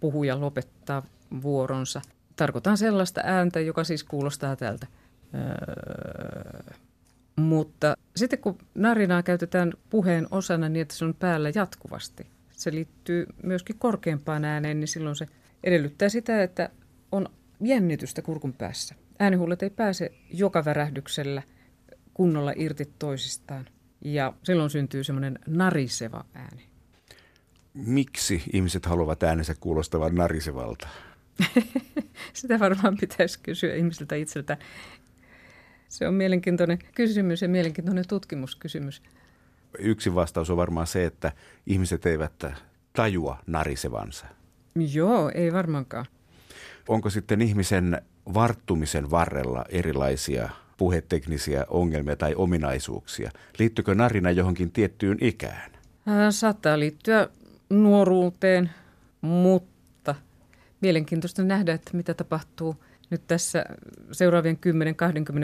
puhuja 0.00 0.40
lopettaa 0.40 1.02
vuoronsa. 1.42 2.02
Tarkoitan 2.36 2.78
sellaista 2.78 3.20
ääntä, 3.24 3.60
joka 3.60 3.84
siis 3.84 4.04
kuulostaa 4.04 4.56
tältä. 4.56 4.86
Öö. 5.34 6.74
Mutta 7.36 7.96
sitten 8.16 8.38
kun 8.38 8.58
narinaa 8.74 9.22
käytetään 9.22 9.72
puheen 9.90 10.26
osana 10.30 10.68
niin, 10.68 10.82
että 10.82 10.94
se 10.94 11.04
on 11.04 11.14
päällä 11.14 11.50
jatkuvasti, 11.54 12.26
se 12.50 12.72
liittyy 12.72 13.26
myöskin 13.42 13.78
korkeampaan 13.78 14.44
ääneen, 14.44 14.80
niin 14.80 14.88
silloin 14.88 15.16
se 15.16 15.26
edellyttää 15.64 16.08
sitä, 16.08 16.42
että 16.42 16.68
on 17.12 17.28
jännitystä 17.60 18.22
kurkun 18.22 18.52
päässä. 18.52 18.94
Äänihuulet 19.18 19.62
ei 19.62 19.70
pääse 19.70 20.12
joka 20.30 20.64
värähdyksellä 20.64 21.42
kunnolla 22.14 22.52
irti 22.56 22.92
toisistaan. 22.98 23.68
Ja 24.00 24.32
silloin 24.42 24.70
syntyy 24.70 25.04
semmoinen 25.04 25.38
nariseva 25.46 26.24
ääni. 26.34 26.62
Miksi 27.74 28.42
ihmiset 28.52 28.86
haluavat 28.86 29.22
äänensä 29.22 29.54
kuulostavan 29.60 30.14
narisevalta? 30.14 30.88
Sitä 32.32 32.58
varmaan 32.58 32.96
pitäisi 33.00 33.38
kysyä 33.42 33.74
ihmisiltä 33.74 34.14
itseltä. 34.14 34.58
Se 35.94 36.08
on 36.08 36.14
mielenkiintoinen 36.14 36.78
kysymys 36.94 37.42
ja 37.42 37.48
mielenkiintoinen 37.48 38.04
tutkimuskysymys. 38.08 39.02
Yksi 39.78 40.14
vastaus 40.14 40.50
on 40.50 40.56
varmaan 40.56 40.86
se, 40.86 41.04
että 41.04 41.32
ihmiset 41.66 42.06
eivät 42.06 42.44
tajua 42.92 43.38
narisevansa. 43.46 44.26
Joo, 44.92 45.30
ei 45.34 45.52
varmaankaan. 45.52 46.06
Onko 46.88 47.10
sitten 47.10 47.42
ihmisen 47.42 48.02
varttumisen 48.34 49.10
varrella 49.10 49.64
erilaisia 49.68 50.48
puheteknisiä 50.76 51.64
ongelmia 51.68 52.16
tai 52.16 52.34
ominaisuuksia? 52.34 53.30
Liittyykö 53.58 53.94
narina 53.94 54.30
johonkin 54.30 54.72
tiettyyn 54.72 55.18
ikään? 55.20 55.70
Saattaa 56.30 56.78
liittyä 56.78 57.28
nuoruuteen, 57.70 58.70
mutta 59.20 60.14
mielenkiintoista 60.80 61.42
nähdä, 61.42 61.72
että 61.72 61.96
mitä 61.96 62.14
tapahtuu 62.14 62.84
nyt 63.14 63.26
tässä 63.26 63.64
seuraavien 64.12 64.58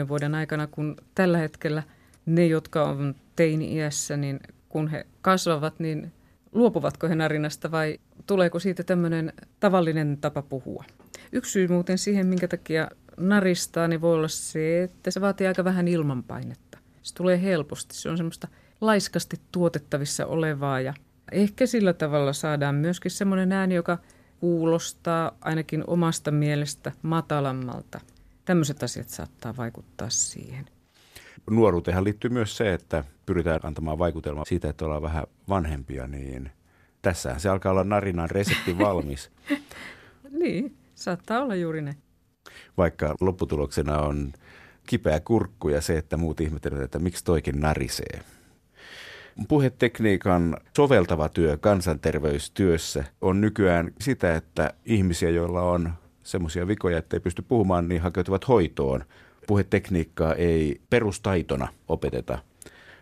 10-20 0.03 0.07
vuoden 0.07 0.35
aikana, 0.35 0.67
kun 0.67 0.95
tällä 1.15 1.37
hetkellä 1.37 1.83
ne, 2.25 2.45
jotka 2.45 2.83
on 2.83 3.15
teini-iässä, 3.35 4.17
niin 4.17 4.39
kun 4.69 4.87
he 4.87 5.05
kasvavat, 5.21 5.79
niin 5.79 6.11
luopuvatko 6.51 7.07
he 7.07 7.15
narinasta 7.15 7.71
vai 7.71 7.99
tuleeko 8.27 8.59
siitä 8.59 8.83
tämmöinen 8.83 9.33
tavallinen 9.59 10.17
tapa 10.21 10.41
puhua? 10.41 10.83
Yksi 11.31 11.51
syy 11.51 11.67
muuten 11.67 11.97
siihen, 11.97 12.27
minkä 12.27 12.47
takia 12.47 12.87
naristaa, 13.17 13.87
niin 13.87 14.01
voi 14.01 14.13
olla 14.13 14.27
se, 14.27 14.83
että 14.83 15.11
se 15.11 15.21
vaatii 15.21 15.47
aika 15.47 15.63
vähän 15.63 15.87
ilmanpainetta. 15.87 16.77
Se 17.01 17.15
tulee 17.15 17.41
helposti. 17.41 17.95
Se 17.95 18.09
on 18.09 18.17
semmoista 18.17 18.47
laiskasti 18.81 19.39
tuotettavissa 19.51 20.25
olevaa 20.25 20.81
ja 20.81 20.93
ehkä 21.31 21.65
sillä 21.65 21.93
tavalla 21.93 22.33
saadaan 22.33 22.75
myöskin 22.75 23.11
semmoinen 23.11 23.51
ääni, 23.51 23.75
joka 23.75 23.97
kuulostaa 24.41 25.31
ainakin 25.41 25.83
omasta 25.87 26.31
mielestä 26.31 26.91
matalammalta. 27.01 27.99
Tämmöiset 28.45 28.83
asiat 28.83 29.09
saattaa 29.09 29.57
vaikuttaa 29.57 30.09
siihen. 30.09 30.65
Nuoruuteen 31.49 32.03
liittyy 32.03 32.29
myös 32.29 32.57
se, 32.57 32.73
että 32.73 33.03
pyritään 33.25 33.59
antamaan 33.63 33.99
vaikutelma 33.99 34.45
siitä, 34.45 34.69
että 34.69 34.85
ollaan 34.85 35.01
vähän 35.01 35.23
vanhempia, 35.49 36.07
niin 36.07 36.51
tässähän 37.01 37.39
se 37.39 37.49
alkaa 37.49 37.71
olla 37.71 37.83
narinan 37.83 38.29
resepti 38.29 38.77
valmis. 38.77 39.31
niin, 40.41 40.75
saattaa 40.95 41.41
olla 41.41 41.55
juuri 41.55 41.81
ne. 41.81 41.95
Vaikka 42.77 43.15
lopputuloksena 43.19 43.99
on 43.99 44.33
kipeä 44.87 45.19
kurkku 45.19 45.69
ja 45.69 45.81
se, 45.81 45.97
että 45.97 46.17
muut 46.17 46.41
ihmettelevät, 46.41 46.83
että 46.83 46.99
miksi 46.99 47.23
toikin 47.23 47.59
narisee. 47.59 48.21
Puhetekniikan 49.47 50.57
soveltava 50.77 51.29
työ 51.29 51.57
kansanterveystyössä 51.57 53.03
on 53.21 53.41
nykyään 53.41 53.93
sitä, 54.01 54.35
että 54.35 54.73
ihmisiä, 54.85 55.29
joilla 55.29 55.61
on 55.61 55.93
semmoisia 56.23 56.67
vikoja, 56.67 56.97
että 56.97 57.15
ei 57.15 57.19
pysty 57.19 57.41
puhumaan, 57.41 57.87
niin 57.87 58.01
hakeutuvat 58.01 58.47
hoitoon. 58.47 59.03
Puhetekniikkaa 59.47 60.35
ei 60.35 60.81
perustaitona 60.89 61.67
opeteta. 61.87 62.39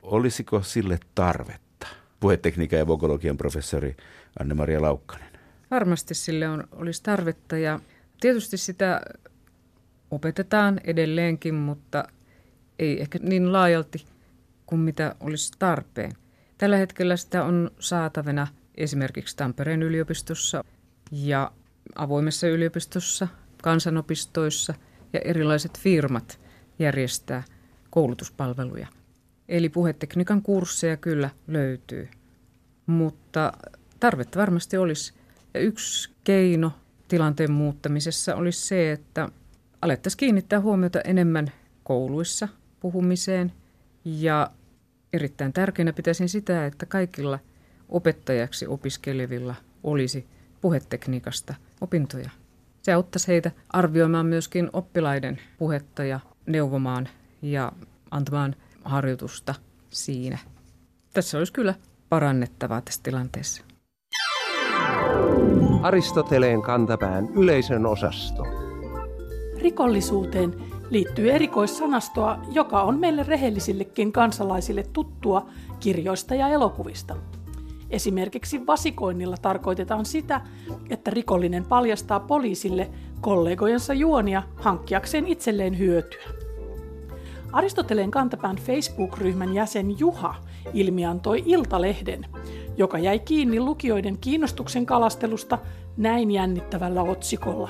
Olisiko 0.01 0.61
sille 0.61 0.99
tarvetta? 1.15 1.87
Puhetekniikan 2.19 2.79
ja 2.79 2.87
vokologian 2.87 3.37
professori 3.37 3.95
Anne-Maria 4.39 4.81
Laukkanen. 4.81 5.29
Varmasti 5.71 6.13
sille 6.13 6.49
on, 6.49 6.63
olisi 6.71 7.03
tarvetta 7.03 7.57
ja 7.57 7.79
tietysti 8.21 8.57
sitä 8.57 9.01
opetetaan 10.11 10.81
edelleenkin, 10.83 11.55
mutta 11.55 12.03
ei 12.79 13.01
ehkä 13.01 13.19
niin 13.21 13.53
laajalti 13.53 14.05
kuin 14.69 14.79
mitä 14.79 15.15
olisi 15.19 15.51
tarpeen. 15.59 16.11
Tällä 16.57 16.77
hetkellä 16.77 17.17
sitä 17.17 17.43
on 17.43 17.71
saatavana 17.79 18.47
esimerkiksi 18.75 19.37
Tampereen 19.37 19.83
yliopistossa 19.83 20.63
ja 21.11 21.51
avoimessa 21.95 22.47
yliopistossa, 22.47 23.27
kansanopistoissa 23.63 24.73
ja 25.13 25.19
erilaiset 25.19 25.79
firmat 25.79 26.39
järjestää 26.79 27.43
koulutuspalveluja. 27.89 28.87
Eli 29.47 29.69
puhetekniikan 29.69 30.41
kursseja 30.41 30.97
kyllä 30.97 31.29
löytyy, 31.47 32.09
mutta 32.85 33.53
tarvetta 33.99 34.39
varmasti 34.39 34.77
olisi. 34.77 35.13
Ja 35.53 35.59
yksi 35.59 36.09
keino 36.23 36.71
tilanteen 37.07 37.51
muuttamisessa 37.51 38.35
olisi 38.35 38.67
se, 38.67 38.91
että 38.91 39.29
alettaisiin 39.81 40.19
kiinnittää 40.19 40.61
huomiota 40.61 41.01
enemmän 41.01 41.51
kouluissa 41.83 42.47
puhumiseen 42.79 43.51
ja 44.05 44.51
erittäin 45.13 45.53
tärkeänä 45.53 45.93
pitäisin 45.93 46.29
sitä, 46.29 46.65
että 46.65 46.85
kaikilla 46.85 47.39
opettajaksi 47.89 48.67
opiskelevilla 48.67 49.55
olisi 49.83 50.27
puhetekniikasta 50.61 51.53
opintoja. 51.81 52.29
Se 52.81 52.93
auttaisi 52.93 53.27
heitä 53.27 53.51
arvioimaan 53.69 54.25
myöskin 54.25 54.69
oppilaiden 54.73 55.41
puhetta 55.57 56.03
ja 56.03 56.19
neuvomaan 56.45 57.09
ja 57.41 57.71
antamaan 58.11 58.55
harjoitusta 58.83 59.55
siinä. 59.89 60.37
Tässä 61.13 61.37
olisi 61.37 61.53
kyllä 61.53 61.75
parannettavaa 62.09 62.81
tässä 62.81 63.03
tilanteessa. 63.03 63.63
Aristoteleen 65.81 66.61
kantapään 66.61 67.29
yleisön 67.35 67.85
osasto. 67.85 68.43
Rikollisuuteen 69.61 70.55
liittyy 70.89 71.31
erikoissanastoa, 71.31 72.39
joka 72.51 72.81
on 72.81 72.99
meille 72.99 73.23
rehellisillekin 73.23 74.11
kansalaisille 74.11 74.83
tuttua 74.93 75.49
kirjoista 75.79 76.35
ja 76.35 76.47
elokuvista. 76.47 77.15
Esimerkiksi 77.89 78.67
vasikoinnilla 78.67 79.37
tarkoitetaan 79.41 80.05
sitä, 80.05 80.41
että 80.89 81.11
rikollinen 81.11 81.65
paljastaa 81.65 82.19
poliisille 82.19 82.89
kollegojensa 83.21 83.93
juonia 83.93 84.43
hankkiakseen 84.55 85.27
itselleen 85.27 85.77
hyötyä. 85.77 86.23
Aristoteleen 87.51 88.11
kantapään 88.11 88.55
Facebook-ryhmän 88.55 89.53
jäsen 89.53 89.99
Juha 89.99 90.35
ilmiantoi 90.73 91.43
Iltalehden, 91.45 92.25
joka 92.77 92.99
jäi 92.99 93.19
kiinni 93.19 93.59
lukijoiden 93.59 94.17
kiinnostuksen 94.17 94.85
kalastelusta 94.85 95.57
näin 95.97 96.31
jännittävällä 96.31 97.03
otsikolla. 97.03 97.69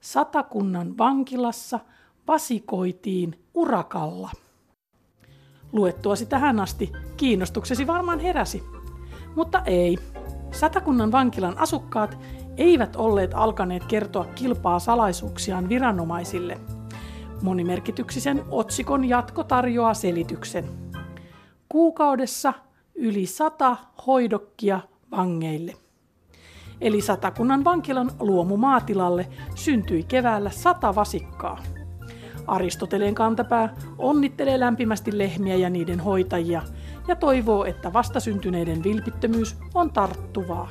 Satakunnan 0.00 0.98
vankilassa 0.98 1.80
vasikoitiin 2.28 3.44
urakalla. 3.54 4.30
Luettuasi 5.72 6.26
tähän 6.26 6.60
asti 6.60 6.92
kiinnostuksesi 7.16 7.86
varmaan 7.86 8.20
heräsi. 8.20 8.62
Mutta 9.36 9.62
ei. 9.66 9.98
Satakunnan 10.50 11.12
vankilan 11.12 11.58
asukkaat 11.58 12.18
eivät 12.56 12.96
olleet 12.96 13.30
alkaneet 13.34 13.84
kertoa 13.84 14.24
kilpaa 14.24 14.78
salaisuuksiaan 14.78 15.68
viranomaisille. 15.68 16.58
Monimerkityksisen 17.42 18.44
otsikon 18.50 19.04
jatko 19.04 19.44
tarjoaa 19.44 19.94
selityksen. 19.94 20.64
Kuukaudessa 21.68 22.52
yli 22.94 23.26
sata 23.26 23.76
hoidokkia 24.06 24.80
vangeille. 25.10 25.76
Eli 26.80 27.00
Satakunnan 27.00 27.64
vankilan 27.64 28.10
luomumaatilalle 28.20 29.28
syntyi 29.54 30.02
keväällä 30.02 30.50
sata 30.50 30.94
vasikkaa. 30.94 31.58
Aristoteleen 32.46 33.14
kantapää 33.14 33.74
onnittelee 33.98 34.60
lämpimästi 34.60 35.18
lehmiä 35.18 35.56
ja 35.56 35.70
niiden 35.70 36.00
hoitajia 36.00 36.62
ja 37.08 37.16
toivoo, 37.16 37.64
että 37.64 37.92
vastasyntyneiden 37.92 38.84
vilpittömyys 38.84 39.56
on 39.74 39.92
tarttuvaa. 39.92 40.70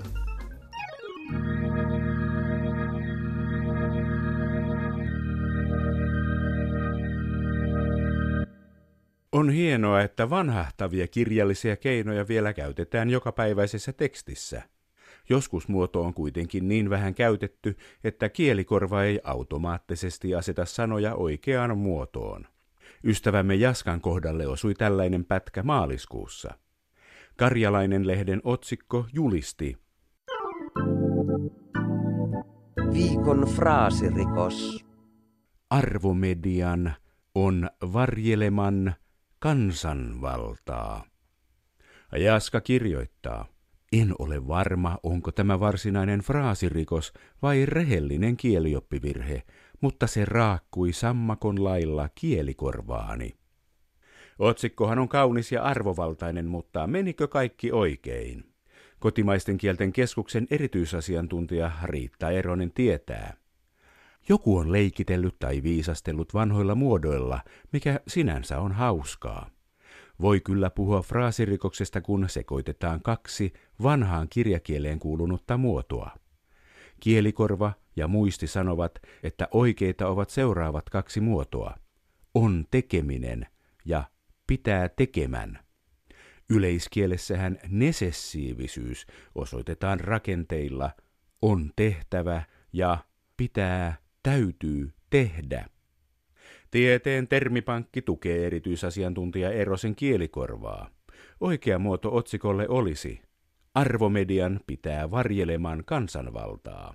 On 9.31 9.49
hienoa, 9.49 10.01
että 10.01 10.29
vanhahtavia 10.29 11.07
kirjallisia 11.07 11.77
keinoja 11.77 12.27
vielä 12.27 12.53
käytetään 12.53 13.09
jokapäiväisessä 13.09 13.93
tekstissä– 13.93 14.61
Joskus 15.31 15.67
muoto 15.67 16.01
on 16.01 16.13
kuitenkin 16.13 16.67
niin 16.67 16.89
vähän 16.89 17.15
käytetty, 17.15 17.77
että 18.03 18.29
kielikorva 18.29 19.03
ei 19.03 19.19
automaattisesti 19.23 20.35
aseta 20.35 20.65
sanoja 20.65 21.15
oikeaan 21.15 21.77
muotoon. 21.77 22.47
Ystävämme 23.03 23.55
Jaskan 23.55 24.01
kohdalle 24.01 24.47
osui 24.47 24.73
tällainen 24.73 25.25
pätkä 25.25 25.63
maaliskuussa. 25.63 26.53
Karjalainen 27.37 28.07
lehden 28.07 28.41
otsikko 28.43 29.05
julisti. 29.13 29.77
Viikon 32.93 33.47
fraasirikos. 33.55 34.85
Arvomedian 35.69 36.93
on 37.35 37.69
varjeleman 37.93 38.93
kansanvaltaa. 39.39 41.05
Jaska 42.17 42.61
kirjoittaa. 42.61 43.50
En 43.91 44.13
ole 44.19 44.47
varma, 44.47 44.97
onko 45.03 45.31
tämä 45.31 45.59
varsinainen 45.59 46.19
fraasirikos 46.19 47.13
vai 47.41 47.65
rehellinen 47.65 48.37
kielioppivirhe, 48.37 49.43
mutta 49.81 50.07
se 50.07 50.25
raakkui 50.25 50.93
sammakon 50.93 51.63
lailla 51.63 52.09
kielikorvaani. 52.15 53.35
Otsikkohan 54.39 54.99
on 54.99 55.09
kaunis 55.09 55.51
ja 55.51 55.63
arvovaltainen, 55.63 56.45
mutta 56.45 56.87
menikö 56.87 57.27
kaikki 57.27 57.71
oikein? 57.71 58.43
Kotimaisten 58.99 59.57
kielten 59.57 59.93
keskuksen 59.93 60.47
erityisasiantuntija 60.51 61.71
Riitta 61.83 62.31
Eronen 62.31 62.71
tietää. 62.71 63.33
Joku 64.29 64.57
on 64.57 64.71
leikitellyt 64.71 65.39
tai 65.39 65.63
viisastellut 65.63 66.33
vanhoilla 66.33 66.75
muodoilla, 66.75 67.39
mikä 67.71 67.99
sinänsä 68.07 68.59
on 68.59 68.71
hauskaa. 68.71 69.49
Voi 70.21 70.39
kyllä 70.39 70.69
puhua 70.69 71.01
fraasirikoksesta, 71.01 72.01
kun 72.01 72.29
sekoitetaan 72.29 73.01
kaksi 73.01 73.53
vanhaan 73.83 74.27
kirjakieleen 74.29 74.99
kuulunutta 74.99 75.57
muotoa. 75.57 76.11
Kielikorva 76.99 77.73
ja 77.95 78.07
muisti 78.07 78.47
sanovat, 78.47 78.99
että 79.23 79.47
oikeita 79.51 80.07
ovat 80.07 80.29
seuraavat 80.29 80.89
kaksi 80.89 81.21
muotoa. 81.21 81.75
On 82.33 82.65
tekeminen 82.71 83.47
ja 83.85 84.03
pitää 84.47 84.89
tekemän. 84.89 85.59
Yleiskielessähän 86.49 87.59
nesessiivisyys 87.69 89.07
osoitetaan 89.35 89.99
rakenteilla 89.99 90.91
on 91.41 91.71
tehtävä 91.75 92.43
ja 92.73 92.97
pitää 93.37 93.97
täytyy 94.23 94.93
tehdä. 95.09 95.65
Tieteen 96.71 97.27
termipankki 97.27 98.01
tukee 98.01 98.45
erityisasiantuntija 98.45 99.51
Erosen 99.51 99.95
kielikorvaa. 99.95 100.89
Oikea 101.39 101.79
muoto 101.79 102.15
otsikolle 102.15 102.67
olisi 102.69 103.21
Arvomedian 103.75 104.59
pitää 104.67 105.11
varjelemaan 105.11 105.83
kansanvaltaa. 105.85 106.93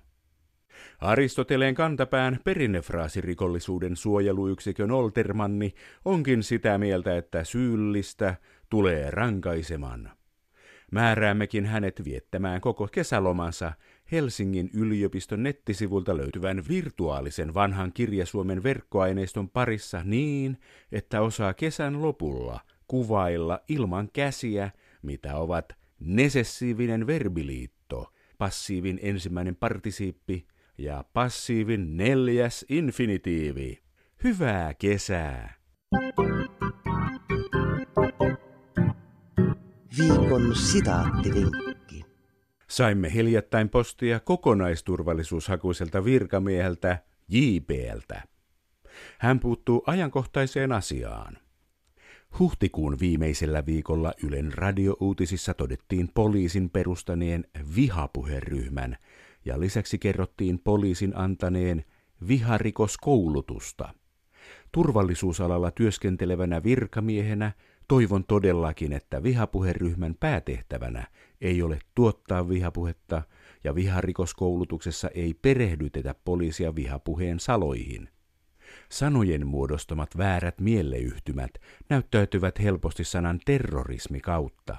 Aristoteleen 0.99 1.75
kantapään 1.75 2.39
perinnefraasirikollisuuden 2.43 3.95
suojeluyksikön 3.95 4.91
Oltermanni 4.91 5.73
onkin 6.05 6.43
sitä 6.43 6.77
mieltä, 6.77 7.17
että 7.17 7.43
syyllistä 7.43 8.35
tulee 8.69 9.11
rankaisemaan. 9.11 10.11
Määräämmekin 10.91 11.65
hänet 11.65 12.01
viettämään 12.05 12.61
koko 12.61 12.87
kesälomansa 12.87 13.73
Helsingin 14.11 14.69
yliopiston 14.73 15.43
nettisivulta 15.43 16.17
löytyvän 16.17 16.63
virtuaalisen 16.69 17.53
vanhan 17.53 17.93
kirjasuomen 17.93 18.63
verkkoaineiston 18.63 19.49
parissa 19.49 20.03
niin, 20.03 20.57
että 20.91 21.21
osaa 21.21 21.53
kesän 21.53 22.01
lopulla 22.01 22.59
kuvailla 22.87 23.59
ilman 23.69 24.09
käsiä, 24.13 24.71
mitä 25.01 25.35
ovat 25.35 25.73
nesessiivinen 25.99 27.07
verbiliitto, 27.07 28.13
passiivin 28.37 28.99
ensimmäinen 29.01 29.55
partisiippi 29.55 30.47
ja 30.77 31.03
passiivin 31.13 31.97
neljäs 31.97 32.65
infinitiivi. 32.69 33.83
Hyvää 34.23 34.73
kesää! 34.73 35.57
Viikon 39.97 40.55
sitaattivinkki. 40.55 41.66
Saimme 42.69 43.13
hiljattain 43.13 43.69
postia 43.69 44.19
kokonaisturvallisuushakuiselta 44.19 46.05
virkamieheltä 46.05 46.97
JPltä. 47.27 48.23
Hän 49.17 49.39
puuttuu 49.39 49.83
ajankohtaiseen 49.87 50.71
asiaan. 50.71 51.37
Huhtikuun 52.39 52.99
viimeisellä 52.99 53.65
viikolla 53.65 54.13
Ylen 54.23 54.53
radiouutisissa 54.53 55.53
todettiin 55.53 56.09
poliisin 56.13 56.69
perustaneen 56.69 57.45
vihapuheryhmän 57.75 58.97
ja 59.45 59.59
lisäksi 59.59 59.97
kerrottiin 59.97 60.59
poliisin 60.59 61.17
antaneen 61.17 61.85
viharikoskoulutusta. 62.27 63.93
Turvallisuusalalla 64.71 65.71
työskentelevänä 65.71 66.63
virkamiehenä 66.63 67.51
toivon 67.87 68.23
todellakin, 68.23 68.93
että 68.93 69.23
vihapuheryhmän 69.23 70.15
päätehtävänä 70.19 71.07
ei 71.41 71.61
ole 71.61 71.79
tuottaa 71.95 72.49
vihapuhetta 72.49 73.21
ja 73.63 73.75
viharikoskoulutuksessa 73.75 75.09
ei 75.09 75.33
perehdytetä 75.33 76.15
poliisia 76.25 76.75
vihapuheen 76.75 77.39
saloihin. 77.39 78.09
Sanojen 78.89 79.47
muodostamat 79.47 80.17
väärät 80.17 80.59
mieleyhtymät 80.59 81.51
näyttäytyvät 81.89 82.59
helposti 82.59 83.03
sanan 83.03 83.39
terrorismi 83.45 84.19
kautta. 84.19 84.75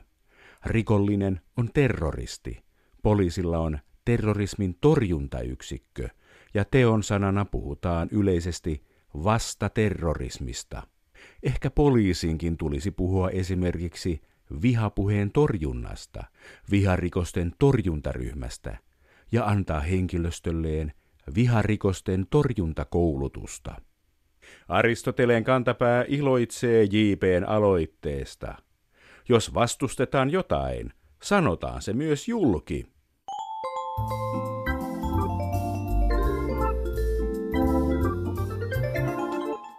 Rikollinen 0.67 1.41
on 1.57 1.71
terroristi. 1.75 2.63
Poliisilla 3.03 3.59
on 3.59 3.79
terrorismin 4.05 4.77
torjuntayksikkö 4.81 6.09
ja 6.55 6.65
teon 6.65 7.03
sanana 7.03 7.45
puhutaan 7.45 8.09
yleisesti 8.11 8.85
vasta 9.15 9.69
terrorismista. 9.69 10.83
Ehkä 11.43 11.71
poliisinkin 11.71 12.57
tulisi 12.57 12.91
puhua 12.91 13.31
esimerkiksi 13.31 14.21
vihapuheen 14.63 15.33
torjunnasta, 15.33 16.25
viharikosten 16.71 17.53
torjuntaryhmästä 17.59 18.79
ja 19.33 19.47
antaa 19.47 19.81
henkilöstölleen 19.81 20.93
viharikosten 21.35 22.27
torjuntakoulutusta. 22.31 23.75
Aristoteleen 24.69 25.45
kantapää 25.45 26.05
iloitsee 26.09 26.85
JPn 26.85 27.45
aloitteesta. 27.47 28.55
Jos 29.29 29.55
vastustetaan 29.55 30.31
jotain, 30.31 30.93
sanotaan 31.23 31.83
se 31.83 31.93
myös 31.93 32.29
julki. 32.29 32.87